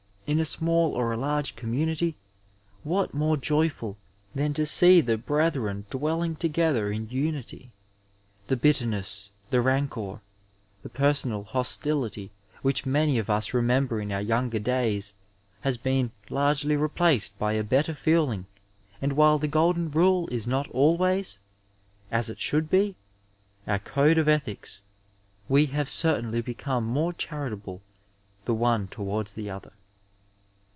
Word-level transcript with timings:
In 0.27 0.39
a 0.39 0.43
smaU 0.43 0.93
oi 0.93 1.13
a 1.13 1.17
large 1.19 1.57
community 1.57 2.15
what 2.83 3.13
more 3.13 3.35
joyful 3.35 3.97
than 4.33 4.53
to 4.53 4.65
see 4.65 5.01
the 5.01 5.17
brethren 5.17 5.85
dwelling 5.89 6.37
together 6.37 6.89
in 6.89 7.09
unity. 7.09 7.69
The 8.47 8.55
bitterness, 8.55 9.31
the 9.49 9.59
rancour, 9.59 10.21
the 10.83 10.87
personal 10.89 11.43
hostility 11.43 12.31
w^ch 12.63 12.85
many 12.85 13.17
of 13.17 13.29
us 13.29 13.53
remember 13.53 13.99
in 13.99 14.13
our 14.13 14.21
younger 14.21 14.59
days 14.59 15.15
has 15.61 15.75
been 15.75 16.11
largely 16.29 16.77
replaced 16.77 17.37
by 17.37 17.51
a 17.51 17.61
better 17.63 17.93
feeling 17.93 18.45
and 19.01 19.11
while 19.11 19.37
the 19.37 19.49
golden 19.49 19.91
rule 19.91 20.29
is 20.29 20.47
not 20.47 20.69
always, 20.69 21.39
as 22.09 22.29
it 22.29 22.39
should 22.39 22.69
be, 22.69 22.95
our 23.67 23.79
code 23.79 24.17
of 24.17 24.29
ethics, 24.29 24.83
we 25.49 25.65
have 25.65 25.89
c^tainly 25.89 26.41
become 26.41 26.85
more 26.85 27.11
charitable 27.11 27.81
the 28.45 28.53
one 28.55 28.87
towards 28.87 29.33
the 29.33 29.49
other. 29.49 29.73